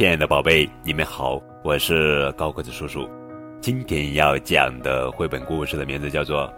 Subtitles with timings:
[0.00, 3.06] 亲爱的宝贝，你们好，我是高个子叔叔。
[3.60, 6.46] 今天要讲的绘本故事的名字叫做《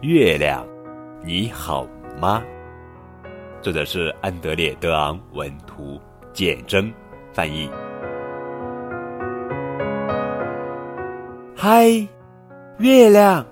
[0.00, 0.66] 月亮，
[1.22, 1.86] 你好
[2.20, 2.42] 吗》，
[3.62, 6.00] 作者是安德烈·德昂文图，
[6.32, 6.92] 简征
[7.32, 7.70] 翻译。
[11.54, 11.86] 嗨，
[12.78, 13.46] 月亮，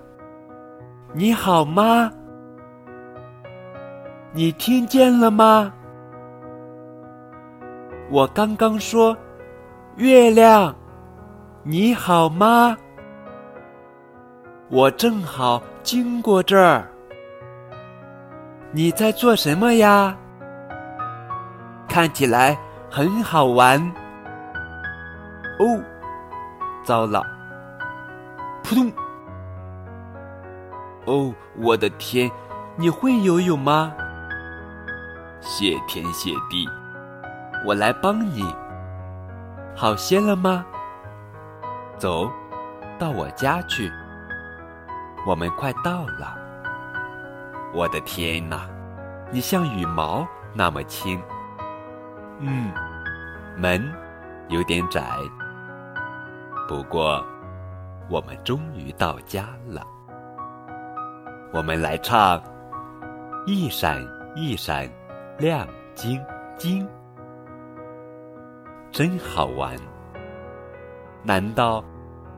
[1.13, 2.11] 你好吗？
[4.33, 5.73] 你听见了吗？
[8.13, 9.17] 我刚刚说
[9.97, 10.75] ：“月亮，
[11.63, 12.77] 你好吗？”
[14.69, 16.87] 我正好经过这儿。
[18.71, 20.15] 你在做什么呀？
[21.89, 22.55] 看起来
[22.87, 23.81] 很好玩。
[25.57, 25.81] 哦，
[26.83, 27.25] 糟了！
[28.63, 28.91] 扑通！
[31.05, 32.29] 哦，我的天！
[32.75, 33.91] 你会游泳吗？
[35.41, 36.69] 谢天谢地，
[37.65, 38.43] 我来帮你。
[39.75, 40.65] 好些了吗？
[41.97, 42.29] 走，
[42.99, 43.91] 到我家去。
[45.25, 46.37] 我们快到了。
[47.73, 48.69] 我的天哪，
[49.31, 51.21] 你像羽毛那么轻。
[52.39, 52.71] 嗯，
[53.57, 53.81] 门
[54.49, 55.01] 有点窄，
[56.67, 57.25] 不过
[58.09, 59.81] 我们终于到家了。
[61.53, 62.41] 我们来唱，
[63.45, 64.89] 一闪一闪。
[65.39, 66.23] 亮晶
[66.55, 66.87] 晶，
[68.93, 69.75] 真好玩。
[71.23, 71.83] 难道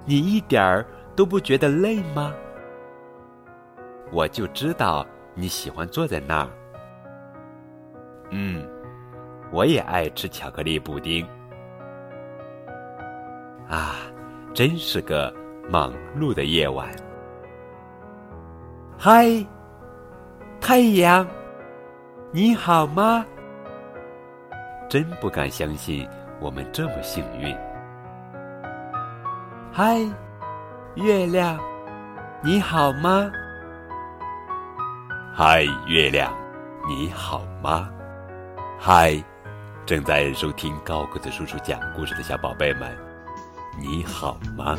[0.05, 2.33] 你一点儿都不觉得累吗？
[4.09, 6.49] 我就知道你喜欢坐在那儿。
[8.29, 8.65] 嗯，
[9.51, 11.27] 我也爱吃巧克力布丁。
[13.67, 13.97] 啊，
[14.53, 15.33] 真是个
[15.69, 16.89] 忙碌的夜晚。
[18.97, 19.45] 嗨，
[20.61, 21.27] 太阳。
[22.31, 23.25] 你好吗？
[24.87, 26.07] 真不敢相信
[26.41, 27.55] 我们这么幸运。
[29.71, 29.97] 嗨，
[30.95, 31.57] 月亮，
[32.43, 33.31] 你好吗？
[35.33, 36.33] 嗨，月亮，
[36.87, 37.89] 你好吗？
[38.77, 39.21] 嗨，
[39.85, 42.95] 正在收听高个子叔叔讲故事的小宝贝们，
[43.77, 44.77] 你好吗？